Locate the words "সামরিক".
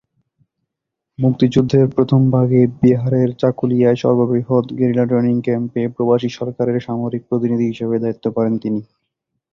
6.79-7.21